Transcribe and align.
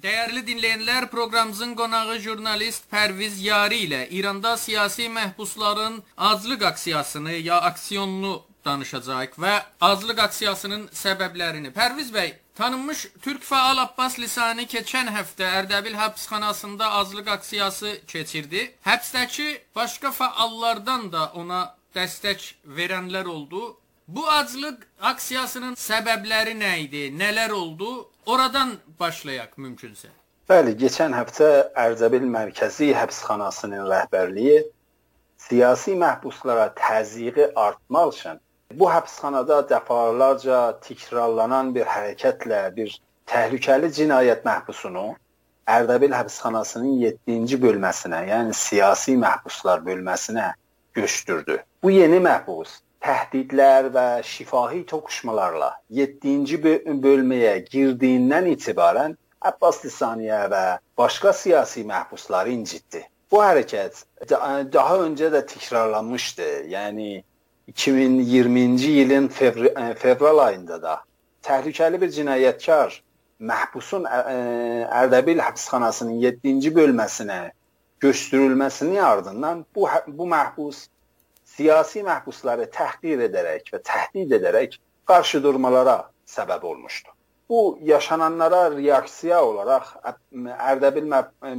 Dəyərli 0.00 0.40
dinləyənlər, 0.46 1.04
proqramımızın 1.12 1.74
qonağı 1.76 2.14
jurnalist 2.24 2.86
Pərviz 2.88 3.34
Yari 3.44 3.82
ilə 3.86 3.98
İranda 4.18 4.56
siyasi 4.56 5.08
məhbusların 5.12 5.98
aclıq 6.16 6.62
aksiyasını 6.64 7.32
ya 7.32 7.58
aksiyonunu 7.68 8.32
danışacağıq 8.64 9.36
və 9.44 9.52
aclıq 9.90 10.22
aksiyasının 10.24 10.86
səbəblərini. 10.96 11.74
Pərviz 11.76 12.08
bəy, 12.14 12.32
tanınmış 12.54 13.04
türk 13.22 13.44
faal 13.44 13.84
Abbas 13.84 14.16
Lisani 14.18 14.64
keçən 14.64 15.12
həftə 15.12 15.52
Ərdəbil 15.60 16.00
həbsxanasında 16.00 16.90
aclıq 17.02 17.28
aksiyası 17.36 17.92
keçirdi. 18.06 18.64
Həbsdəki 18.88 19.50
başqa 19.76 20.16
faallardan 20.22 21.12
da 21.12 21.28
ona 21.34 21.62
dəstək 21.94 22.54
verənlər 22.64 23.28
oldu. 23.28 23.76
Bu 24.12 24.22
aclıq 24.28 24.82
aksiyasının 25.08 25.76
səbəbləri 25.80 26.52
nə 26.58 26.72
idi? 26.82 27.02
Nələr 27.20 27.52
oldu? 27.56 27.92
Oradan 28.26 28.74
başlayaq 29.00 29.54
mümkünsə. 29.56 30.10
Bəli, 30.50 30.74
keçən 30.82 31.14
həftə 31.16 31.48
Ərdəbil 31.84 32.26
Mərkəzi 32.34 32.90
Həbsxanasının 32.98 33.88
rəhbərliyi 33.92 34.58
siyasi 35.46 35.96
məhbuslara 36.02 36.68
təzyiqi 36.82 37.48
artmaq 37.64 38.12
üçün 38.12 38.42
bu 38.82 38.90
həbsxanada 38.92 39.62
dəfalarca 39.72 40.60
təkrarlanan 40.84 41.72
bir 41.78 41.88
hərəkətlə 41.94 42.60
bir 42.76 43.00
təhlükəli 43.32 43.92
cinayət 44.02 44.44
məhbusunu 44.50 45.08
Ərdəbil 45.78 46.12
həbsxanasının 46.20 47.00
7-ci 47.08 47.62
bölməsinə, 47.64 48.24
yəni 48.28 48.60
siyasi 48.60 49.16
məhbuslar 49.24 49.80
bölməsinə 49.88 50.52
götürdü. 51.00 51.62
Bu 51.82 51.96
yeni 51.96 52.20
məhbus 52.20 52.80
təhdidlər 53.02 53.88
və 53.94 54.06
şifahi 54.26 54.84
toqquşmalarla 54.90 55.72
7-ci 55.98 56.60
bölməyə 56.62 57.56
girdiyindən 57.72 58.50
etibarən 58.54 59.16
Abbas 59.42 59.80
Lisaniyə 59.84 60.44
və 60.52 60.62
başqa 60.98 61.32
siyasi 61.34 61.82
məhbusları 61.88 62.52
incitdi. 62.54 63.02
Bu 63.30 63.40
hərəkət 63.42 64.04
daha 64.72 64.98
öncə 65.06 65.32
də 65.34 65.40
təkrarlanmışdı. 65.50 66.48
Yəni 66.70 67.24
2020-ci 67.72 68.92
ilin 69.02 69.28
fevr 69.28 69.72
fevral 69.98 70.38
ayında 70.46 70.82
da 70.82 71.00
təhlükəli 71.46 72.00
bir 72.00 72.12
cinayətkar 72.14 73.00
məhbusun 73.42 74.06
Ərdəbil 74.06 75.42
həbsxanasının 75.42 76.20
7-ci 76.22 76.70
bölməsinə 76.76 77.40
göstərilməsinin 78.02 79.02
ardından 79.02 79.64
bu 79.74 79.88
bu 80.06 80.26
məhbus 80.34 80.86
siyasi 81.56 82.02
məhbusları 82.06 82.68
təhqir 82.72 83.26
edərək 83.28 83.72
və 83.74 83.80
təhdid 83.88 84.32
edərək 84.38 84.78
qarşı 85.08 85.42
durmalara 85.44 85.98
səbəb 86.28 86.64
olmuşdu. 86.64 87.10
Bu 87.48 87.78
yaşananlara 87.84 88.70
reaksiya 88.72 89.42
olaraq 89.44 89.88
Ərdəbil 90.72 91.10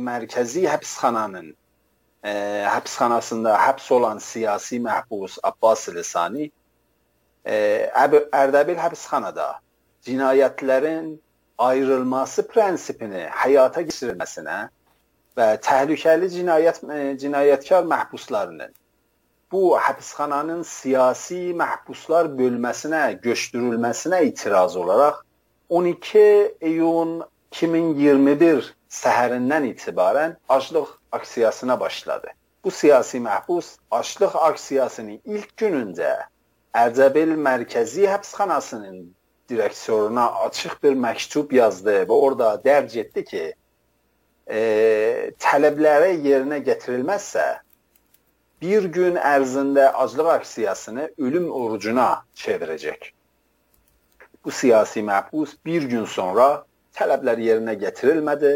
mərkəzi 0.08 0.64
həbsxananın 0.66 1.52
ə, 1.52 2.34
həbsxanasında 2.74 3.54
həbs 3.66 3.92
olan 3.94 4.22
siyasi 4.24 4.80
məhbus 4.82 5.38
Abbas 5.44 5.86
Lisani 5.94 6.50
ə, 7.46 7.58
Ərdəbil 8.42 8.80
həbsxanada 8.82 9.50
cinayətlərin 10.08 11.14
ayrılması 11.62 12.48
prinsipini 12.50 13.28
həyata 13.44 13.84
keçirilməsinə 13.86 14.58
və 15.38 15.48
təhlükəli 15.68 16.32
cinayət 16.34 16.82
cinayətkar 17.22 17.86
məhbuslarının 17.92 18.74
bu 19.54 19.78
həbsxananın 19.78 20.64
siyasi 20.66 21.42
məhbuslar 21.62 22.32
bölməsinə 22.40 23.04
götürülməsinə 23.26 24.22
etiraz 24.30 24.78
olaraq 24.84 25.22
12 25.70 26.24
iyun 26.70 27.12
2021 27.52 28.72
səhərindən 29.00 29.68
etibarən 29.72 30.36
aclıq 30.50 30.90
aksiyasına 31.12 31.80
başladı. 31.80 32.28
Bu 32.64 32.72
siyasi 32.72 33.18
məhbus 33.18 33.76
aclıq 33.92 34.36
aksiyasının 34.50 35.20
ilk 35.26 35.58
günündə 35.62 36.14
Ərdəbil 36.74 37.36
Mərkəzi 37.48 38.08
Həbsxanasının 38.10 39.04
direktoruna 39.50 40.26
açıq 40.48 40.80
bir 40.84 40.96
məktub 41.06 41.54
yazdı 41.54 42.00
və 42.10 42.18
orada 42.28 42.56
dərc 42.66 42.96
etdi 43.04 43.24
ki, 43.28 43.44
e, 44.48 44.62
tələblərə 45.46 46.16
yerinə 46.26 46.58
gətirilməzsə 46.66 47.46
bir 48.64 48.86
gün 48.96 49.18
ərzində 49.20 49.90
aclıq 50.04 50.30
aksiyasını 50.34 51.10
ölüm 51.18 51.50
orucuna 51.52 52.08
çevirəcək. 52.40 53.10
Bu 54.46 54.52
siyasi 54.52 55.04
məhbus 55.04 55.58
bir 55.66 55.84
gün 55.92 56.06
sonra 56.06 56.48
tələblər 56.96 57.42
yerinə 57.44 57.74
gətirilmədi 57.82 58.54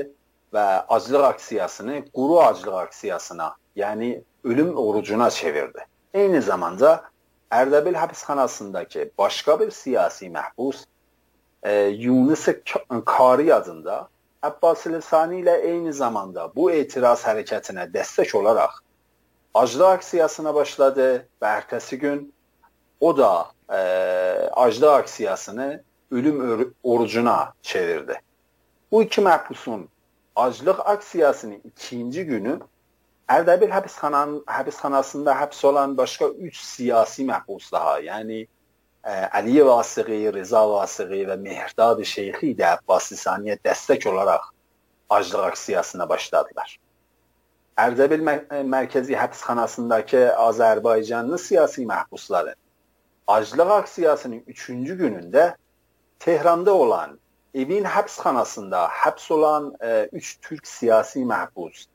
və 0.55 0.65
aclıq 0.95 1.27
aksiyasını 1.33 1.99
quru 2.15 2.39
aclıq 2.45 2.79
aksiyasına, 2.85 3.49
yəni 3.75 4.21
ölüm 4.43 4.71
orucuna 4.77 5.29
çevirdi. 5.29 5.83
Eyni 6.13 6.41
zamanda 6.41 7.03
Ərdəbil 7.51 7.95
həbsxanasındakı 7.95 9.09
başqa 9.17 9.59
bir 9.59 9.71
siyasi 9.71 10.27
məhbus 10.31 10.85
e, 11.63 11.73
Yunus 12.05 12.47
Kari 13.05 13.53
adında 13.53 14.09
Abbas 14.43 14.87
Lisani 14.87 15.41
ilə 15.43 15.59
eyni 15.69 15.93
zamanda 15.93 16.51
bu 16.55 16.71
etiraz 16.71 17.23
hərəkətinə 17.27 17.87
dəstək 17.93 18.35
olaraq 18.35 18.83
aclıq 19.61 19.89
aksiyasına 19.97 20.55
başladı 20.55 21.07
və 21.41 21.51
ertəsi 21.59 21.97
gün 21.97 22.33
o 22.99 23.17
da 23.17 23.51
e, 23.69 23.79
aclıq 24.53 24.89
aksiyasını 24.89 25.83
ölüm 26.11 26.73
orucuna 26.83 27.53
çevirdi. 27.61 28.21
Bu 28.91 29.03
iki 29.03 29.21
məhbusun 29.21 29.87
aclıq 30.35 30.79
aksiyasının 30.85 31.61
ikinci 31.63 32.25
günü 32.25 32.59
Ərdəbil 33.27 33.71
həbsxananın 33.75 34.43
həbsxanasında 34.47 35.33
həbs 35.35 35.65
olan 35.67 35.97
başqa 35.97 36.29
3 36.29 36.59
siyasi 36.63 37.25
məhbus 37.27 37.65
daha, 37.73 37.97
yəni 37.99 38.45
ə, 39.03 39.15
Əliyə 39.41 39.65
Vasiqi, 39.67 40.19
Rıza 40.31 40.61
Vasiqi 40.71 41.25
və 41.27 41.35
Mehdad 41.41 41.99
Şeyxi 42.07 42.53
də 42.55 42.69
Abbas 42.77 43.11
Lisaniyə 43.11 43.57
dəstək 43.67 44.07
olaraq 44.07 44.47
aclıq 45.09 45.43
aksiyasına 45.49 46.09
başladılar. 46.09 46.77
Ərdəbil 47.77 48.23
mərkəzi 48.73 49.13
həbsxanasındakı 49.17 50.23
Azərbaycanlı 50.47 51.37
siyasi 51.37 51.85
məhbusların 51.85 52.57
aclıq 53.27 53.71
aksiyasının 53.71 54.39
3-cü 54.39 54.97
günündə 55.01 55.53
Tehranda 56.19 56.73
olan 56.73 57.19
evin 57.53 57.83
həbsxanasında 57.83 58.87
həbs 59.01 59.31
olan 59.33 59.73
3 60.11 60.35
e, 60.35 60.41
türk 60.41 60.67
siyasi 60.67 61.19
məhbus 61.19 61.85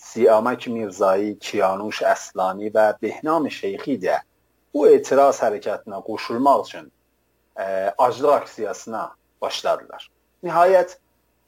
Siyamak 0.00 0.66
Mirzai, 0.66 1.36
Kiyanuş 1.40 2.02
Əslani 2.02 2.70
və 2.72 2.86
Behnam 3.02 3.50
Şeyxi 3.50 3.98
də 4.00 4.20
bu 4.74 4.86
etiraz 4.88 5.40
hərəkətinə 5.44 6.00
qoşulmaq 6.06 6.62
üçün 6.66 6.86
e, 7.56 7.64
aclıq 7.98 8.32
aksiyasına 8.32 9.02
başladılar. 9.42 10.10
Nəhayət 10.44 10.96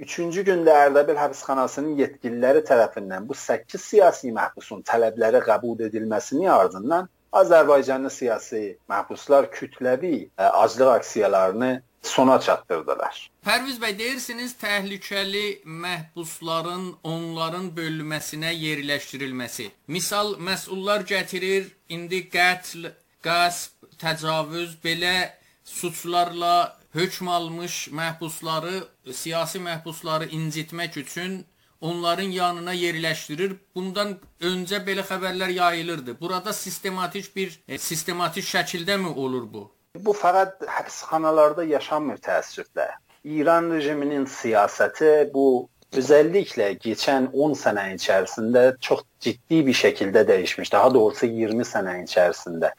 Üçüncü 0.03 0.43
gündə 0.47 0.73
Ərdəbil 0.89 1.19
həbsxanasının 1.21 1.99
yetkililəri 2.01 2.65
tərəfindən 2.67 3.27
bu 3.29 3.37
8 3.39 3.79
siyasi 3.79 4.33
məhbusun 4.35 4.81
tələbləri 4.89 5.43
qəbul 5.47 5.85
edilməsinin 5.87 6.51
ardından 6.51 7.07
Azərbaycanlı 7.41 8.11
siyasi 8.11 8.63
məhbuslar 8.91 9.47
kütləvi 9.55 10.17
ə, 10.17 10.27
e, 10.43 10.49
aclıq 10.65 10.91
aksiyalarını 10.97 11.71
sona 12.03 12.41
çatdırdılar. 12.41 13.21
Pərviz 13.47 13.79
bəy 13.85 13.95
deyirsiniz 13.99 14.57
təhlükəli 14.65 15.63
məhbusların 15.85 16.91
onların 17.15 17.71
bölünməsinə 17.79 18.51
yerləşdirilməsi. 18.59 19.71
Misal 19.87 20.35
məsullar 20.51 21.07
gətirir, 21.15 21.71
indi 21.89 22.25
qətl, 22.35 22.91
qəsb, 23.23 23.87
təcavüz 24.03 24.75
belə 24.83 25.17
suçlarla 25.63 26.82
hökm 26.95 27.29
almış 27.29 27.89
məhbusları, 27.89 28.83
siyasi 29.13 29.59
məhbusları 29.59 30.29
incitmək 30.29 30.97
üçün 30.97 31.45
onların 31.81 32.31
yanına 32.31 32.75
yerləşdirir. 32.75 33.57
Bundan 33.75 34.17
öncə 34.41 34.83
belə 34.87 35.05
xəbərlər 35.09 35.51
yayılırdı. 35.51 36.21
Burada 36.21 36.53
sistematik 36.53 37.37
bir 37.37 37.61
e, 37.69 37.79
sistematik 37.79 38.45
şəkildəmi 38.45 39.15
olur 39.15 39.49
bu? 39.53 39.71
Bu 39.99 40.13
fəqət 40.17 40.67
həbsxanalarda 40.69 41.65
yaşanmır 41.65 42.17
təəssüflə. 42.17 42.89
İran 43.25 43.71
rejiminin 43.71 44.25
siyasəti 44.27 45.33
bu 45.35 45.69
özəlliklə 45.93 46.71
keçən 46.85 47.29
10 47.33 47.59
sənə 47.65 47.89
içərisində 47.97 48.63
çox 48.81 49.03
ciddi 49.21 49.67
bir 49.67 49.75
şəkildə 49.75 50.25
dəyişmiş. 50.29 50.73
Daha 50.73 50.95
doğrusu 50.95 51.27
20 51.27 51.69
sənə 51.75 51.99
içərisində. 52.05 52.73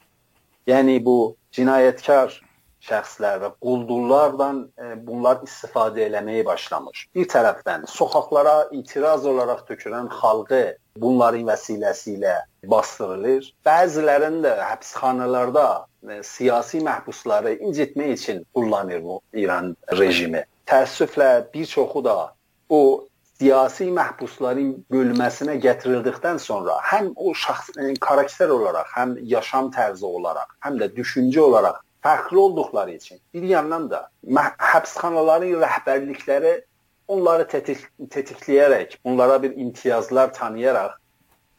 Yəni 0.68 0.98
bu 1.06 1.36
cinayətkar 1.52 2.40
şəxslər 2.84 3.40
və 3.44 3.50
quldurlardan 3.64 4.64
e, 4.78 4.94
bunlar 5.08 5.42
istifadə 5.48 6.08
eləməyə 6.08 6.44
başlamış. 6.48 7.06
Bir 7.16 7.30
tərəfdən 7.32 7.88
sokaqlara 7.90 8.56
etiraz 8.80 9.26
olaraq 9.30 9.64
tökülən 9.70 10.10
xalqı 10.20 10.64
bunların 11.00 11.48
vəsiləsi 11.48 12.18
bastırılır. 12.70 13.48
Bəzilərində 13.66 14.58
həbsxanalarda 14.72 15.68
e, 16.10 16.20
siyasi 16.24 16.84
məhbusları 16.84 17.56
incitmək 17.60 18.14
üçün 18.18 18.44
kullanır 18.54 19.04
bu 19.04 19.22
İran 19.34 19.76
rejimi. 20.00 20.44
Təəssüflə 20.68 21.32
bir 21.54 21.66
çoxu 21.66 22.04
da 22.04 22.18
o 22.70 23.08
siyasi 23.40 23.90
məhbusların 23.96 24.76
bölməsinə 24.94 25.56
gətirildikdən 25.64 26.38
sonra 26.40 26.78
həm 26.92 27.10
o 27.16 27.34
şəxs 27.46 27.74
karakter 28.04 28.52
olaraq, 28.54 28.92
həm 28.96 29.18
yaşam 29.36 29.72
tərzi 29.72 30.06
olaraq, 30.06 30.52
həm 30.64 30.80
də 30.80 30.92
düşüncə 30.96 31.42
olaraq 31.48 31.82
fərqli 32.04 32.38
olduqları 32.38 32.98
üçün 33.00 33.20
bir 33.34 33.44
yandan 33.50 33.90
da 33.92 34.10
həbsxanaların 34.74 35.56
rəhbərlikləri 35.64 36.54
onları 37.08 37.48
tetik 37.48 37.88
tetikləyərək, 38.10 39.00
onlara 39.04 39.42
bir 39.44 39.58
imtiyazlar 39.58 40.34
tanıyaraq 40.34 41.00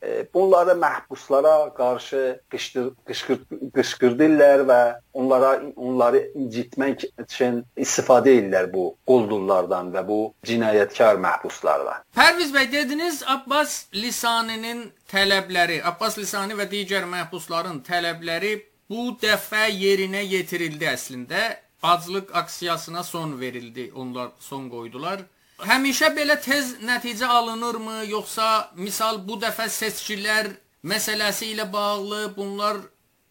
e, 0.04 0.26
bunları 0.34 0.70
məhbuslara 0.70 1.74
qarşı 1.74 2.40
qışqır, 2.52 2.90
qışqır, 3.08 3.38
qışqırdırlar 3.76 4.64
və 4.70 4.80
onlara 5.12 5.52
onları 5.76 6.20
incitmək 6.40 7.06
üçün 7.24 7.62
istifadə 7.76 8.34
edirlər 8.38 8.70
bu 8.72 8.86
quldurlardan 9.08 9.92
və 9.94 10.04
bu 10.08 10.18
cinayətkar 10.46 11.20
məhbuslardan. 11.24 12.04
Pərviz 12.16 12.52
bəy 12.56 12.70
dediniz 12.72 13.22
Abbas 13.36 13.86
Lisaninin 13.94 14.86
tələbləri, 15.12 15.80
Abbas 15.84 16.18
Lisani 16.20 16.56
və 16.58 16.68
digər 16.70 17.08
məhbusların 17.08 17.82
tələbləri 17.88 18.54
bu 18.90 19.14
dəfə 19.22 19.68
yerinə 19.70 20.22
yetirildi 20.24 20.88
əslində. 20.90 21.44
Aclıq 21.82 22.30
aksiyasına 22.32 23.02
son 23.02 23.40
verildi. 23.40 23.90
Onlar 23.94 24.30
son 24.40 24.70
qoydular. 24.72 25.20
Həmişə 25.60 26.10
belə 26.16 26.38
tez 26.40 26.74
nəticə 26.82 27.26
alınırmı, 27.30 28.04
yoxsa 28.08 28.70
misal 28.76 29.20
bu 29.28 29.36
dəfə 29.42 29.68
seçkilər 29.70 30.48
məsələsi 30.84 31.52
ilə 31.52 31.68
bağlı 31.72 32.32
bunlar 32.36 32.80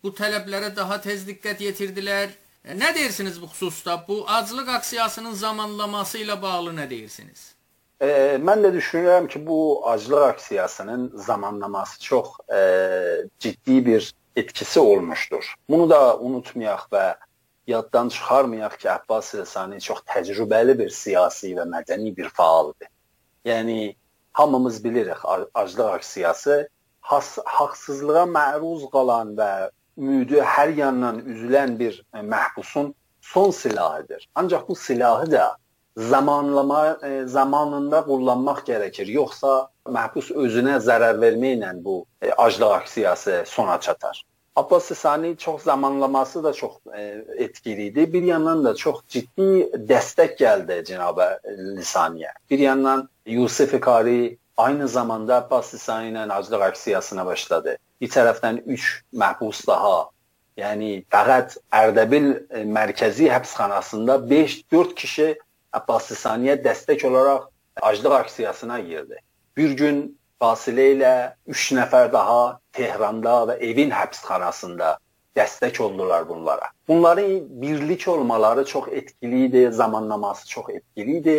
bu 0.04 0.14
tələblərə 0.16 0.72
daha 0.76 1.02
tez 1.02 1.26
diqqət 1.28 1.66
yetirdilər? 1.68 2.30
Nə 2.64 2.94
deyirsiniz 2.96 3.42
bu 3.42 3.50
xüsusda? 3.52 3.98
Bu 4.08 4.24
aclıq 4.28 4.70
aksiyasının 4.78 5.34
zamanlaması 5.34 6.22
ilə 6.24 6.42
bağlı 6.42 6.72
nə 6.78 6.90
deyirsiniz? 6.90 7.54
E, 8.00 8.40
mən 8.40 8.64
də 8.64 8.72
düşünürəm 8.76 9.28
ki, 9.28 9.46
bu 9.48 9.84
aclıq 9.90 10.24
aksiyasının 10.30 11.12
zamanlaması 11.16 12.00
çox 12.00 12.28
e, 12.56 12.62
ciddi 13.40 13.86
bir 13.86 14.14
etkisi 14.36 14.80
olmuşdur. 14.80 15.56
Bunu 15.70 15.90
da 15.90 16.18
unutmayaq 16.18 16.88
və 16.92 17.16
yaddan 17.68 18.10
çıxarmayaq 18.10 18.78
ki, 18.78 18.92
Abbas 18.92 19.34
Sani 19.46 19.82
çox 19.82 20.04
təcrübəli 20.10 20.78
bir 20.80 20.90
siyasi 20.90 21.54
və 21.58 21.68
mədəni 21.70 22.16
bir 22.18 22.30
fəaldır. 22.30 22.90
Yəni 23.46 23.96
hamımız 24.34 24.84
bilirik 24.84 25.26
aclıq 25.54 25.90
aksiyası 25.98 26.70
has, 27.02 27.38
haqsızlığa 27.46 28.26
məruz 28.26 28.90
qalan 28.92 29.36
və 29.38 29.70
ümidi 29.98 30.42
hər 30.42 30.74
yandan 30.78 31.20
üzülən 31.20 31.80
bir 31.80 32.04
məhbusun 32.14 32.94
son 33.22 33.52
silahıdır. 33.52 34.30
Ancaq 34.36 34.68
bu 34.68 34.76
silahı 34.76 35.32
da 35.32 35.58
zamanlama 35.98 36.98
e, 37.04 37.26
zamanında 37.26 38.04
kullanmaq 38.06 38.64
gərəkir. 38.68 39.10
Yoxsa 39.12 39.54
məhbus 39.86 40.32
özünə 40.32 40.80
zərər 40.82 41.20
verməklə 41.22 41.74
bu 41.84 42.06
e, 42.22 42.32
aclıq 42.32 42.72
aksiyası 42.82 43.44
sona 43.46 43.80
çatar. 43.80 44.24
Abbas 44.56 44.86
Sani 44.86 45.38
çox 45.38 45.64
zamanlaması 45.64 46.44
da 46.44 46.54
çox 46.54 46.72
e, 46.98 47.26
etkili 47.38 47.86
idi. 47.86 48.14
Bir 48.14 48.24
yandan 48.24 48.66
da 48.66 48.76
çox 48.76 49.02
ciddi 49.08 49.70
dəstək 49.90 50.38
gəldi 50.38 50.84
cənabə 50.90 51.28
Lisaniyə. 51.78 52.34
Bir 52.50 52.60
yandan 52.60 53.10
Yusif 53.26 53.82
Kari 53.82 54.38
aynı 54.58 54.88
zamanda 54.88 55.36
Abbas 55.36 55.74
Sani 55.82 56.12
ilə 56.14 56.34
aclıq 56.34 56.62
aksiyasına 56.62 57.26
başladı. 57.26 57.78
Bir 58.02 58.10
tərəfdən 58.10 58.62
3 58.66 59.04
məhbus 59.14 59.68
daha 59.68 60.14
Yəni 60.58 61.02
fəqət 61.10 61.56
Ərdəbil 61.74 62.28
e, 62.54 62.62
mərkəzi 62.70 63.30
həbsxanasında 63.34 64.20
5-4 64.30 64.94
kişi 64.96 65.28
Abbas 65.74 66.12
Saniyə 66.12 66.58
dəstək 66.64 67.06
olaraq 67.08 67.48
aclıq 67.82 68.12
aksiyasına 68.12 68.80
girdi. 68.80 69.18
Bir 69.58 69.72
gün 69.78 70.04
fasilə 70.42 70.90
ilə 70.96 71.14
3 71.48 71.72
nəfər 71.80 72.12
daha 72.14 72.60
Tehranda 72.74 73.36
və 73.50 73.58
evin 73.70 73.92
həbsxanasında 73.94 74.98
dəstək 75.38 75.82
oldular 75.82 76.30
bunlara. 76.30 76.70
Bunların 76.88 77.62
birlik 77.62 78.08
olmaları 78.08 78.66
çox 78.66 78.88
etkili 78.92 79.46
idi, 79.46 79.72
zamanlaması 79.72 80.48
çox 80.48 80.70
etkili 80.70 81.18
idi 81.18 81.38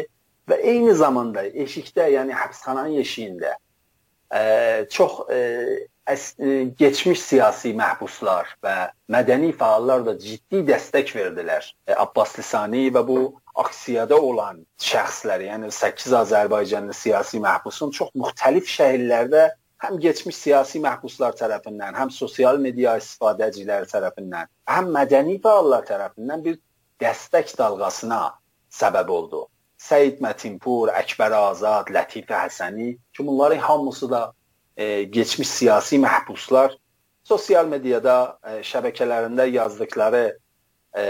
və 0.51 0.59
eyni 0.61 0.95
zamanda 0.95 1.45
eşikdə, 1.47 2.09
yəni 2.17 2.35
həbsxananın 2.35 2.99
eşiyində 3.05 3.55
ə, 4.35 4.43
çox 4.91 5.21
ə, 5.31 5.39
əs, 6.11 6.27
ə, 6.39 6.57
keçmiş 6.79 7.23
siyasi 7.23 7.75
məhbuslar 7.79 8.51
və 8.65 8.75
mədəni 9.15 9.55
fəallar 9.57 10.05
da 10.07 10.17
ciddi 10.19 10.65
dəstək 10.69 11.15
verdilər. 11.17 11.71
Ə, 11.89 11.97
Abbas 12.07 12.37
Lisani 12.39 12.89
və 12.95 13.05
bu 13.07 13.19
aksiyada 13.55 14.17
olan 14.21 14.63
şəxslər, 14.83 15.45
yəni 15.49 15.71
8 15.73 16.13
Azərbaycanlı 16.21 16.95
siyasi 16.95 17.41
məhbusun 17.43 17.93
çox 17.95 18.11
müxtəlif 18.19 18.71
şəhərlərdə 18.71 19.49
həm 19.85 19.99
keçmiş 20.01 20.37
siyasi 20.37 20.81
məhbuslar 20.83 21.37
tərəfindən, 21.39 21.97
həm 21.99 22.11
sosial 22.15 22.59
media 22.63 22.97
istifadəçiləri 23.01 23.91
tərəfindən, 23.91 24.51
həm 24.71 24.93
mədəni 24.97 25.37
fəallar 25.45 25.85
tərəfindən 25.89 26.45
bir 26.47 26.61
dəstək 27.03 27.53
dalğasına 27.59 28.23
səbəb 28.75 29.11
oldu. 29.19 29.45
Səid 29.85 30.23
Mətinpur, 30.25 30.91
Əkbər 30.97 31.35
Azad, 31.37 31.91
Lətifə 31.93 32.47
Həsəni 32.47 32.95
ki, 33.13 33.27
bunların 33.27 33.61
hamısı 33.61 34.09
da 34.11 34.23
e, 34.77 35.11
keçmiş 35.11 35.49
siyasi 35.49 35.99
məhbuslar 36.01 36.73
sosial 37.25 37.69
mediada 37.69 38.39
e, 38.43 38.63
şəbəkələrində 38.65 39.47
yazdıkları 39.51 40.25
e, 40.97 41.05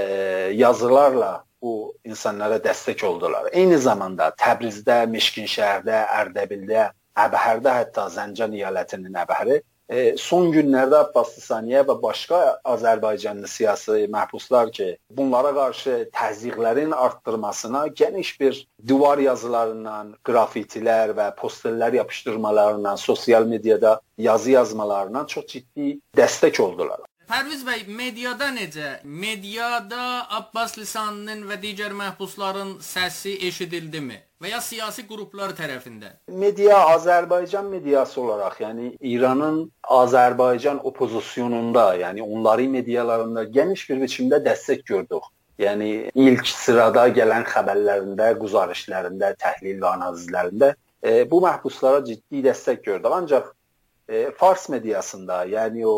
yazılarla 0.58 1.44
bu 1.64 1.74
insanlara 2.04 2.60
dəstək 2.68 3.04
oldular. 3.08 3.48
Eyni 3.52 3.80
zamanda 3.88 4.30
Təbrizdə, 4.40 5.02
Meşkinşəhərdə, 5.16 6.00
Ərdəbildə, 6.22 6.90
Əbhərdə, 7.26 7.78
hətta 7.80 8.08
Zəncan 8.12 8.56
əyalətinin 8.58 9.22
Əbhəri 9.24 9.62
e, 9.88 10.14
son 10.20 10.50
günlərdə 10.54 11.00
Abbas 11.04 11.34
Saniyə 11.44 11.84
və 11.88 11.96
başqa 12.02 12.40
Azərbaycanlı 12.74 13.48
siyasi 13.50 14.06
məhbuslar 14.12 14.72
ki, 14.74 14.88
bunlara 15.10 15.52
qarşı 15.56 15.96
təzyiqlərin 16.14 16.94
artdırmasına 16.96 17.86
geniş 17.86 18.34
bir 18.40 18.60
divar 18.88 19.18
yazılarından, 19.18 20.14
qrafitilər 20.24 21.14
və 21.18 21.30
posterlər 21.38 22.00
yapışdırmalarından, 22.00 22.96
sosial 22.96 23.46
mediada 23.46 24.00
yazı 24.18 24.50
yazmalarından 24.50 25.26
çox 25.26 25.46
ciddi 25.46 25.98
dəstək 26.16 26.60
oldular. 26.62 27.00
Pərviz 27.24 27.62
bəy, 27.64 27.86
mediada 27.88 28.50
necə? 28.52 28.88
Mediada 29.04 30.26
Abbas 30.38 30.74
Lisanının 30.76 31.46
və 31.48 31.56
digər 31.62 31.94
məhbusların 31.96 32.74
səsi 32.84 33.32
eşidildimi 33.48 34.18
və 34.44 34.50
ya 34.50 34.60
siyasi 34.60 35.06
qruplar 35.08 35.54
tərəfindən? 35.56 36.18
Media 36.42 36.82
Azərbaycan 36.92 37.70
mediası 37.72 38.20
olaraq, 38.20 38.58
yəni 38.60 38.90
İranın 39.00 39.62
Azərbaycan 39.98 40.82
oppozisyonunda, 40.84 41.86
yəni 42.02 42.22
onların 42.22 42.76
medialarında 42.76 43.44
geniş 43.56 43.88
bir 43.90 44.02
biçimdə 44.04 44.42
dəstək 44.44 44.84
gördük. 44.90 45.30
Yəni 45.58 45.90
ilk 46.14 46.48
sırada 46.50 47.06
gələn 47.14 47.46
xəbərlərində, 47.48 48.32
quzarışlarında, 48.40 49.32
təhlil 49.40 49.78
və 49.80 49.92
analizlərində 49.96 50.74
e, 51.00 51.22
bu 51.30 51.40
məhbuslara 51.46 52.04
ciddi 52.04 52.42
dəstək 52.44 52.82
gördük. 52.84 53.12
Ancaq 53.20 53.52
e, 54.08 54.30
Fars 54.36 54.68
mediasında, 54.68 55.44
yəni 55.46 55.86
o 55.86 55.96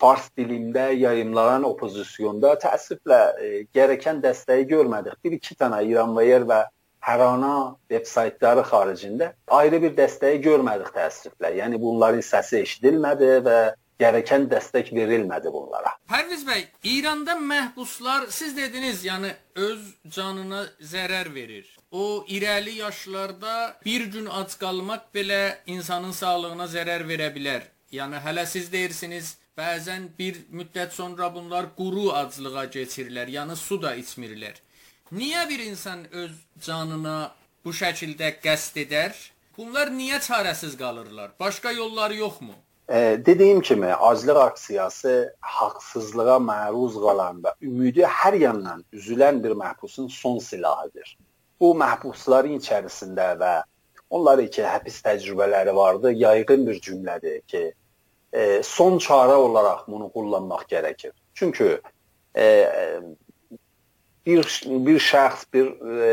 fars 0.00 0.30
dilində 0.38 0.90
yayımlanan 0.92 1.66
oppozisyonda 1.68 2.54
təəssüflə 2.64 3.20
e, 3.40 3.50
gərəkən 3.74 4.22
dəstəyi 4.24 4.66
görmədik. 4.70 5.18
Bir-iki 5.24 5.56
dənə 5.60 5.82
İranvayər 5.88 6.48
və 6.50 6.64
Hərana 7.04 7.76
veb-saytları 7.92 8.64
xaricində 8.64 9.34
ayrı 9.52 9.80
bir 9.82 9.96
dəstəyi 9.98 10.40
görmədik 10.44 10.94
təəssüflə. 10.96 11.50
Yəni 11.58 11.80
bunların 11.80 12.24
səsi 12.24 12.62
eşidilmədi 12.64 13.32
və 13.44 13.58
gərəkən 14.00 14.48
dəstək 14.50 14.90
verilmədi 14.96 15.52
bunlara. 15.52 15.94
Pərviz 16.10 16.42
bəy, 16.48 16.64
İranda 16.96 17.36
məhbuslar 17.38 18.26
siz 18.34 18.56
dediniz, 18.56 19.04
yəni 19.06 19.34
öz 19.68 19.84
canına 20.16 20.64
zərər 20.80 21.30
verir. 21.34 21.68
O 21.92 22.24
irəli 22.28 22.78
yaşlarda 22.80 23.76
bir 23.84 24.08
gün 24.16 24.26
ac 24.26 24.56
qalmaq 24.58 25.10
belə 25.14 25.42
insanın 25.66 26.12
sağlığına 26.12 26.66
zərər 26.72 27.06
verə 27.06 27.30
bilər. 27.36 27.68
Yəni 27.94 28.18
hələ 28.24 28.46
siz 28.50 28.72
deyirsiniz, 28.72 29.36
Bəzən 29.54 30.06
bir 30.18 30.38
müddət 30.50 30.94
sonra 30.96 31.28
bunlar 31.34 31.66
quru 31.78 32.08
aclığa 32.20 32.64
keçirlər, 32.76 33.28
yəni 33.30 33.54
su 33.54 33.76
da 33.82 33.92
içmirlər. 33.94 34.56
Niyə 35.14 35.44
bir 35.48 35.60
insan 35.62 36.00
öz 36.22 36.32
canına 36.66 37.18
bu 37.64 37.70
şəkildə 37.80 38.32
qəsd 38.46 38.80
edər? 38.82 39.14
Bunlar 39.58 39.92
niyə 39.94 40.18
çarəsiz 40.26 40.74
qalırlar? 40.80 41.30
Başqa 41.40 41.72
yolları 41.72 42.16
yoxmu? 42.16 42.56
E, 42.88 42.98
dediyim 43.26 43.60
kimi, 43.60 43.92
aclıq 43.94 44.40
aksiyası 44.46 45.14
haqsızlığa 45.40 46.40
məruz 46.48 46.98
qalan 47.06 47.38
və 47.46 47.54
ümidi 47.62 48.02
hər 48.16 48.34
yandan 48.40 48.82
üzülən 48.92 49.38
bir 49.44 49.54
məhbusun 49.62 50.10
son 50.16 50.42
silahıdır. 50.48 51.14
Bu 51.60 51.70
məhbusların 51.84 52.58
içərisində 52.58 53.30
və 53.44 53.54
onların 54.10 54.50
ki, 54.58 54.66
həbs 54.74 54.98
təcrübələri 55.06 55.78
vardı, 55.78 56.12
yayğın 56.26 56.66
bir 56.66 56.82
cümlədir 56.90 57.40
ki, 57.54 57.64
e, 58.34 58.62
son 58.62 58.98
çarə 58.98 59.36
olaraq 59.38 59.86
bunu 59.88 60.10
kullanmaq 60.12 60.66
gərəkir. 60.70 61.12
Çünki 61.34 61.78
e, 62.36 62.46
bir 64.26 64.46
bir 64.86 64.98
şəxs 65.00 65.44
bir 65.52 65.66
e, 66.06 66.08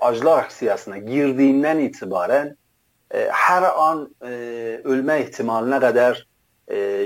aclıq 0.00 0.44
aksiyasına 0.44 0.98
girdiyindən 1.06 1.80
etibarən 1.88 2.52
e, 3.10 3.28
hər 3.28 3.68
an 3.70 4.04
e, 4.20 4.32
ölmə 4.84 5.20
ehtimalinə 5.24 5.80
qədər 5.86 6.22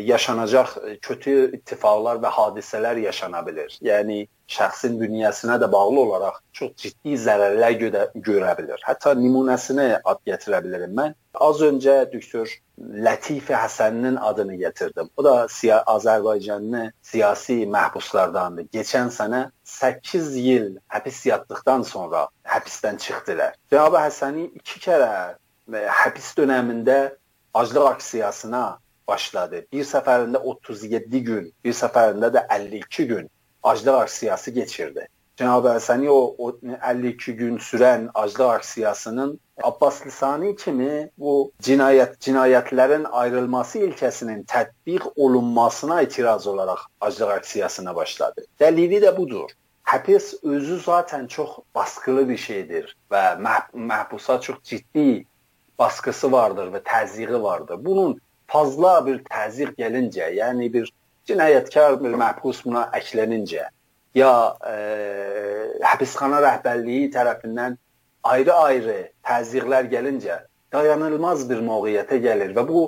yaşanacaq 0.06 0.76
kötü 1.02 1.36
ittifaqlar 1.56 2.20
və 2.22 2.30
hadisələr 2.30 3.00
yaşana 3.02 3.40
bilər. 3.46 3.72
Yəni 3.82 4.26
şəxsin 4.50 4.98
bünyəsinə 5.00 5.56
də 5.58 5.68
bağlı 5.72 6.00
olaraq 6.00 6.38
çox 6.54 6.70
ciddi 6.82 7.16
zərərlər 7.18 7.74
görə, 7.80 8.04
görə 8.28 8.52
bilər. 8.60 8.82
Hətta 8.86 9.16
nümunəsini 9.18 9.88
ad 10.04 10.22
gətirə 10.28 10.62
bilərəm 10.66 10.94
mən. 11.00 11.16
Az 11.34 11.64
öncə 11.66 12.04
doktor 12.12 12.48
Lətif 12.76 13.48
Həsəninin 13.50 14.18
adını 14.20 14.58
gətirdim. 14.60 15.08
O 15.16 15.24
da 15.24 15.48
siya 15.48 15.80
Azərbaycanlı 15.88 16.90
siyasi 17.02 17.62
məhbuslardandır. 17.72 18.68
Keçən 18.74 19.10
sənə 19.14 19.46
8 19.64 20.36
il 20.42 20.74
həbs 20.92 21.22
yatdıqdan 21.32 21.86
sonra 21.88 22.26
həbsdən 22.44 23.00
çıxdılar. 23.02 23.56
Cənab 23.72 23.96
Həsəni 23.98 24.50
2 24.62 24.82
kərə 24.86 25.12
həbs 25.72 26.34
dövründə 26.38 27.00
aclıq 27.56 27.86
aksiyasına 27.96 28.78
başladı. 29.08 29.64
Bir 29.72 29.84
səfərində 29.84 30.42
37 30.42 31.22
gün, 31.24 31.52
bir 31.64 31.76
səfərində 31.76 32.32
də 32.34 32.46
52 32.50 33.06
gün 33.12 33.30
aclıq 33.62 34.00
aksiyası 34.06 34.54
keçirdi. 34.54 35.06
Cənab 35.36 35.66
Həsəni 35.68 36.08
o, 36.08 36.20
o 36.38 36.52
52 36.64 37.32
gün 37.36 37.58
sürən 37.60 38.08
aclıq 38.14 38.54
aksiyasının 38.54 39.34
Abbas 39.62 39.98
Lisani 40.06 40.54
kimi 40.56 41.10
bu 41.18 41.34
cinayət 41.66 42.16
cinayətlərin 42.24 43.04
ayrılması 43.20 43.82
ilkəsinin 43.88 44.46
tətbiq 44.48 45.10
olunmasına 45.16 46.00
etiraz 46.02 46.46
olaraq 46.46 46.88
aclıq 47.00 47.34
aksiyasına 47.36 47.96
başladı. 47.96 48.46
Dəlili 48.60 49.02
də 49.04 49.16
budur. 49.16 49.52
Həbs 49.86 50.34
özü 50.42 50.80
zaten 50.80 51.26
çox 51.26 51.58
baskılı 51.74 52.28
bir 52.28 52.36
şeydir 52.36 52.96
və 53.10 53.22
məh 53.36 53.68
məhbusa 53.92 54.40
çox 54.40 54.62
ciddi 54.64 55.26
baskısı 55.78 56.32
vardır 56.32 56.72
və 56.72 56.80
təzyiqi 56.82 57.42
vardır. 57.42 57.84
Bunun 57.84 58.20
fazla 58.52 58.98
bir 59.06 59.22
təzyiq 59.30 59.74
gəlincə, 59.78 60.30
yəni 60.40 60.72
bir 60.72 60.92
cinayətkar 61.28 61.98
bir 62.02 62.14
məhbus 62.18 62.62
buna 62.66 62.86
əklənincə 62.96 63.66
ya 64.16 64.32
e, 64.72 64.76
həbsxana 65.84 66.40
rəhbərliyi 66.44 67.10
tərəfindən 67.14 67.76
ayrı-ayrı 68.24 69.00
təzyiqlər 69.26 69.90
gəlincə 69.92 70.38
dayanılmaz 70.72 71.44
bir 71.50 71.60
mövqeyiyyətə 71.66 72.20
gəlir 72.24 72.54
və 72.56 72.64
bu 72.68 72.86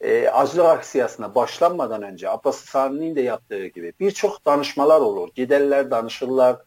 e, 0.00 0.28
aclıq 0.28 0.68
aksiyasına 0.74 1.30
başlanmadan 1.34 2.04
öncə 2.10 2.28
Abbas 2.34 2.60
Saninin 2.68 3.14
də 3.16 3.26
yaptığı 3.30 3.70
kimi 3.74 3.92
bir 4.00 4.10
çox 4.10 4.38
danışmalar 4.46 5.00
olur. 5.00 5.30
Gedərlər, 5.36 5.90
danışırlar 5.90 6.60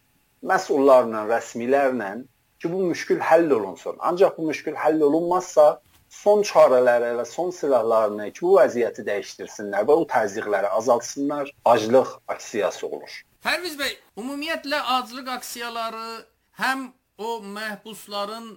məsullarla, 0.43 1.27
rəsmilərlə 1.29 2.11
ki, 2.59 2.71
bu 2.73 2.83
müşkül 2.89 3.19
həll 3.19 3.51
olunsun. 3.51 3.95
Ancaq 3.99 4.37
bu 4.37 4.47
müşkül 4.49 4.75
həll 4.75 5.01
olunmazsa 5.01 5.81
son 6.11 6.43
çarələri 6.43 7.13
və 7.17 7.25
son 7.25 7.51
silahlarını 7.55 8.29
ki, 8.35 8.43
bu 8.45 8.57
vəziyyəti 8.59 9.05
dəyişdirsinlər 9.07 9.87
və 9.87 9.99
o 10.03 10.07
təzyiqləri 10.11 10.71
azaltsınlar, 10.79 11.51
aclıq 11.65 12.17
aksiyası 12.27 12.87
olur. 12.87 13.21
Pərviz 13.45 13.77
bəy, 13.79 13.95
ümumiyyətlə 14.19 14.81
aclıq 14.97 15.31
aksiyaları 15.37 16.09
həm 16.59 16.91
o 17.17 17.39
məhbusların 17.55 18.51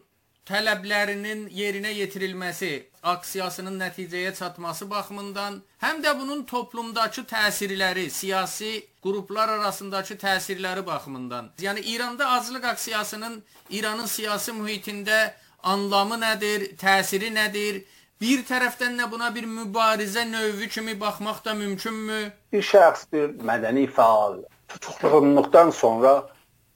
tələblərinin 0.45 1.47
yerinə 1.57 1.95
yetirilməsi, 1.97 2.73
aksiyasının 3.03 3.79
nəticəyə 3.81 4.35
çatması 4.37 4.91
baxımından, 4.91 5.63
həm 5.81 6.03
də 6.05 6.13
bunun 6.19 6.43
toplumdakı 6.51 7.25
təsirləri, 7.31 8.11
siyasi 8.11 8.75
qruplar 9.05 9.55
arasındakı 9.55 10.19
təsirləri 10.21 10.85
baxımından. 10.87 11.53
Yəni 11.61 11.87
İranda 11.95 12.29
aclıq 12.37 12.69
aksiyasının 12.75 13.43
İranın 13.71 14.07
siyasi 14.07 14.53
mühitində 14.53 15.33
anlamı 15.65 16.21
nədir, 16.21 16.71
təsiri 16.81 17.31
nədir? 17.35 17.83
Bir 18.21 18.45
tərəfdən 18.49 18.99
də 19.01 19.09
buna 19.11 19.31
bir 19.35 19.47
mübarizə 19.49 20.25
növü 20.29 20.69
kimi 20.69 20.95
baxmaq 21.01 21.45
da 21.45 21.55
mümkünmü? 21.55 22.21
Bir 22.53 22.63
şəxs 22.63 23.09
bir 23.13 23.33
mədəni 23.49 23.89
fəal 23.97 24.39
tutuklandıktan 24.69 25.71
sonra 25.71 26.13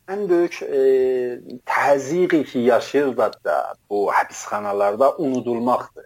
en 0.09 0.28
büyük 0.28 0.62
e, 0.62 0.80
təzyiqi 1.66 2.45
ki 2.45 2.59
yaşayırlar 2.59 3.33
da 3.45 3.75
bu 3.90 4.09
həbsxanalarda 4.12 5.16
unudulmaqdır. 5.16 6.04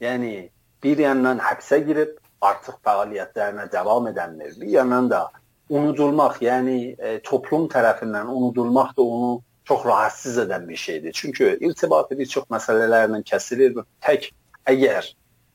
Yəni 0.00 0.50
bir 0.82 0.98
yandan 0.98 1.38
həbsə 1.38 1.78
girib 1.86 2.18
artıq 2.40 2.76
fəaliyyətlərinə 2.84 3.70
davam 3.72 4.10
edənlər, 4.10 4.60
bir 4.60 4.68
yandan 4.68 5.10
da 5.10 5.22
unudulmaq, 5.70 6.40
yəni 6.44 6.78
e, 6.98 7.18
toplum 7.24 7.68
tərəfindən 7.72 8.28
unudulmaq 8.28 8.96
da 8.96 9.02
onu 9.02 9.32
çox 9.64 9.86
rahatsız 9.86 10.38
edən 10.38 10.68
bir 10.68 10.76
şeydir. 10.76 11.12
Çünki 11.12 11.58
irtibatı 11.60 12.18
bir 12.18 12.26
çox 12.26 12.44
məsələlərlə 12.52 13.22
kəsilir 13.30 13.74
və 13.78 13.84
tək 14.04 14.30
əgər 14.68 15.10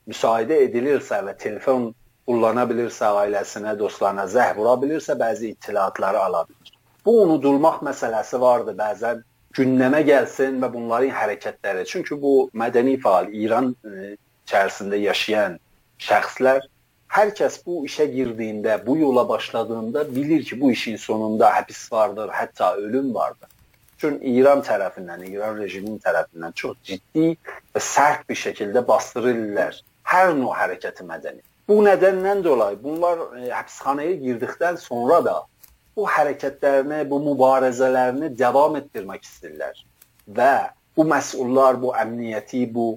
müsahidə 0.09 0.57
edilirsə 0.65 1.21
və 1.25 1.35
telefon 1.37 1.91
kullana 2.27 2.65
bilirsə, 2.69 3.09
ailəsinə, 3.23 3.75
dostlarına 3.79 4.25
zəh 4.29 4.55
vura 4.57 4.75
bilirsə, 4.81 5.17
bəzi 5.17 5.53
ittilatları 5.53 6.19
ala 6.19 6.45
bilir. 6.49 6.73
Bu 7.05 7.21
unudulmaq 7.23 7.81
məsələsi 7.85 8.39
vardı 8.41 8.75
bəzən 8.77 9.23
gündəmə 9.57 10.01
gəlsin 10.05 10.59
və 10.61 10.71
bunların 10.73 11.13
hərəkətləri. 11.13 11.85
Çünki 11.85 12.21
bu 12.21 12.33
mədəni 12.53 12.99
faal 13.01 13.31
İran 13.33 13.71
e, 13.85 14.15
içərisində 14.45 14.99
yaşayan 15.01 15.57
şəxslər 16.01 16.65
hər 17.09 17.31
kəs 17.37 17.59
bu 17.65 17.83
işə 17.89 18.05
girdiyində, 18.13 18.77
bu 18.85 18.97
yola 18.97 19.23
başladığında 19.29 20.05
bilir 20.15 20.43
ki, 20.45 20.61
bu 20.61 20.71
işin 20.71 20.97
sonunda 21.01 21.49
həbs 21.55 21.91
vardır, 21.91 22.29
hətta 22.29 22.75
ölüm 22.75 23.13
vardır. 23.15 23.49
Çünki 23.99 24.31
İran 24.39 24.61
tərəfindən, 24.63 25.25
İran 25.27 25.57
rejiminin 25.59 25.99
tərəfindən 26.03 26.55
çox 26.55 26.77
ciddi 26.87 27.33
və 27.75 27.81
sərt 27.83 28.23
bir 28.29 28.39
şəkildə 28.39 28.85
bastırırlar 28.87 29.81
hər 30.09 30.33
növ 30.37 30.53
hərəkəti 30.55 31.05
mədəni. 31.07 31.43
Bu 31.69 31.81
nədəndən 31.85 32.43
dolayı 32.45 32.79
bunlar 32.83 33.19
e, 33.37 33.49
həbsxanaya 33.53 34.15
girdikdən 34.23 34.79
sonra 34.81 35.19
da 35.25 35.35
bu 35.97 36.07
hərəkətlərini, 36.09 37.03
bu 37.11 37.19
mübarizələrini 37.27 38.31
davam 38.39 38.79
etdirmək 38.79 39.27
istəyirlər. 39.27 39.83
Və 40.39 40.55
bu 40.97 41.05
məsullar 41.11 41.77
bu 41.81 41.93
əmniyyəti, 41.99 42.63
bu 42.73 42.87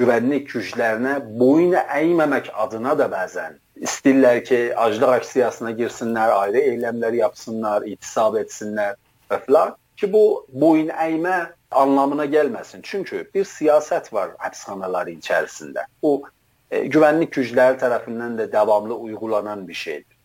güvənlik 0.00 0.50
güclərinə 0.52 1.16
boyun 1.40 1.78
əyməmək 1.80 2.50
adına 2.64 2.96
da 2.98 3.08
bəzən 3.12 3.56
istəyirlər 3.80 4.42
ki, 4.44 4.60
aclıq 4.76 5.14
aksiyasına 5.20 5.72
girsinlər, 5.78 6.34
ayrı 6.42 6.64
eyləmlər 6.74 7.16
yapsınlar, 7.22 7.86
itisab 7.88 8.36
etsinlər 8.42 8.98
və 9.30 9.40
filan 9.46 9.76
ki, 10.00 10.12
bu 10.12 10.46
boyun 10.48 10.90
əymə 10.94 11.36
anlamına 11.70 12.26
gəlməsin. 12.30 12.82
Çünki 12.82 13.24
bir 13.34 13.46
siyasət 13.46 14.12
var 14.12 14.34
həbsxanaların 14.42 15.20
içərisində. 15.20 15.86
Bu 16.02 16.22
e, 16.70 16.86
güvenlik 16.86 17.32
gücləri 17.36 17.78
tərəfindən 17.82 18.38
də 18.40 18.50
davamlı 18.52 18.96
uygulanan 18.96 19.66
bir 19.68 19.78
şeydir. 19.84 20.18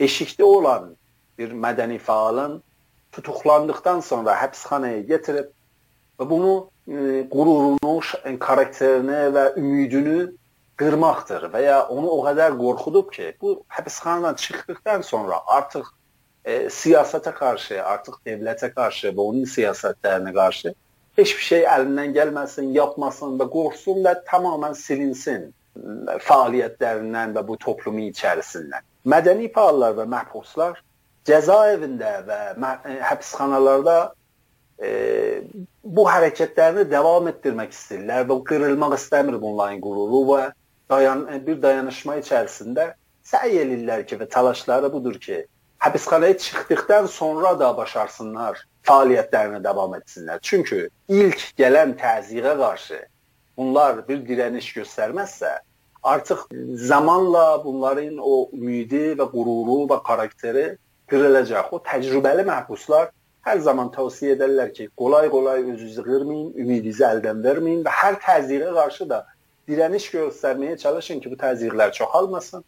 Eşikdə 0.00 0.44
olan 0.44 0.92
bir 1.38 1.54
mədəni 1.66 1.98
fəalın 2.02 2.60
tutuqlandıqdan 3.14 4.00
sonra 4.04 4.36
həbsxanaya 4.42 5.02
gətirib 5.08 5.50
və 6.18 6.28
bunu 6.30 6.54
e, 6.88 7.26
qürurunu, 7.30 7.98
karakterini 8.40 9.20
və 9.36 9.44
ümidini 9.60 10.18
qırmaqdır 10.80 11.48
və 11.52 11.62
ya 11.62 11.82
onu 11.88 12.10
o 12.10 12.22
qədər 12.26 12.56
qorxudub 12.58 13.12
ki, 13.14 13.34
bu 13.40 13.60
həbsxanadan 13.70 14.36
çıxdıqdan 14.42 15.06
sonra 15.06 15.40
artıq 15.46 15.86
e, 16.44 16.56
siyasətə 16.78 17.34
qarşı, 17.34 17.80
artıq 17.82 18.20
dövlətə 18.26 18.70
qarşı 18.74 19.12
və 19.16 19.28
onun 19.30 19.50
siyasətlərinə 19.56 20.32
qarşı 20.36 20.74
heç 21.18 21.34
bir 21.36 21.44
şey 21.48 21.68
əlindən 21.70 22.14
gəlməsin, 22.16 22.72
yapmasın 22.74 23.38
və 23.40 23.46
qorxsun 23.52 24.02
və 24.06 24.16
tamamilə 24.30 24.74
silinsin 24.78 25.52
fəaliyyətlərindən 26.28 27.34
və 27.36 27.44
bu 27.46 27.56
toplumun 27.62 28.10
içərisindən. 28.10 28.82
Mədəni 29.10 29.50
fəallar 29.54 29.96
və 29.98 30.06
məhbuslar 30.10 30.78
cəzaevində 31.28 32.12
və 32.28 32.38
e, 32.54 32.98
həbsxanalarda 33.08 33.96
e, 34.78 34.90
bu 35.84 36.04
hərəkətlərini 36.08 36.86
davam 36.90 37.28
etdirmək 37.30 37.72
istəyirlər 37.74 38.28
və 38.30 38.38
qırılmaq 38.50 38.98
istəmir 38.98 39.40
bunların 39.42 39.80
qüruru 39.84 40.22
və 40.30 40.42
dayan 40.92 41.26
e, 41.32 41.40
bir 41.46 41.60
dayanışma 41.62 42.18
içərisində 42.22 42.92
səy 43.24 43.58
edirlər 43.64 44.04
ki 44.08 44.20
və 44.20 44.28
təlaşları 44.30 44.92
budur 44.92 45.18
ki, 45.20 45.44
həbsxanaya 45.84 46.38
çıxdıqdan 46.38 47.06
sonra 47.06 47.58
da 47.60 47.76
başarsınlar 47.76 48.62
fəaliyyətlərini 48.88 49.64
davam 49.64 49.94
etsinlər. 49.98 50.38
Çünki 50.42 50.88
ilk 51.08 51.42
gələn 51.60 51.92
təzyiqə 52.00 52.54
qarşı 52.60 53.00
bunlar 53.56 54.00
bir 54.08 54.22
dirəniş 54.28 54.70
göstərməzsə, 54.78 55.50
artıq 56.02 56.46
zamanla 56.90 57.64
bunların 57.64 58.16
o 58.20 58.48
ümidi 58.52 59.12
və 59.18 59.28
qüruru 59.34 59.78
və 59.92 60.00
xarakteri 60.08 60.66
qırılacaq. 61.12 61.70
O 61.72 61.80
təcrübəli 61.90 62.44
məhbuslar 62.48 63.10
hər 63.44 63.60
zaman 63.68 63.92
tövsiyə 63.92 64.38
edirlər 64.38 64.72
ki, 64.76 64.88
qolay-qolay 65.00 65.64
özünüzü 65.72 66.04
qırmayın, 66.08 66.52
ümidinizi 66.64 67.04
əldən 67.12 67.44
verməyin 67.44 67.84
və 67.84 67.92
hər 68.02 68.20
təzyiqə 68.24 68.72
qarşı 68.78 69.08
da 69.10 69.24
dirəniş 69.68 70.08
göstərməyə 70.16 70.78
çalışın 70.80 71.20
ki, 71.20 71.32
bu 71.32 71.40
təzyiqlər 71.44 71.92
çoxalmasın 71.92 72.64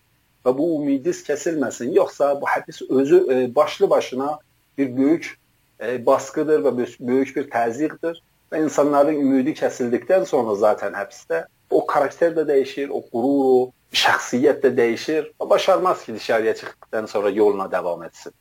və 0.46 0.54
bu 0.58 0.68
ümidiniz 0.76 1.24
kəsilməsin. 1.26 1.92
Yoxsa 1.96 2.30
bu 2.40 2.46
hədis 2.46 2.82
özü 2.90 3.18
e, 3.32 3.54
başlı 3.54 3.90
başına 3.90 4.38
bir 4.78 4.96
böyük 4.96 5.38
e, 5.80 6.06
baskıdır 6.06 6.62
və 6.64 6.72
böyük 7.00 7.36
bir 7.36 7.50
təzyiqdir 7.50 8.22
və 8.52 8.62
insanların 8.62 9.20
ümidi 9.20 9.56
kəsildikdən 9.58 10.24
sonra 10.30 10.54
zaten 10.54 10.94
həbsdə 10.94 11.44
o 11.70 11.86
karakter 11.86 12.34
də 12.36 12.46
dəyişir, 12.46 12.90
o 12.94 13.02
qürur, 13.10 13.46
o 13.50 13.70
şəxsiyyət 13.96 14.62
də 14.62 14.74
dəyişir 14.78 15.30
və 15.40 15.50
başarmaz 15.50 16.04
ki, 16.04 16.14
dışarıya 16.14 16.54
çıxdıqdan 16.54 17.06
sonra 17.06 17.30
yoluna 17.30 17.70
davam 17.72 18.02
etsin. 18.02 18.32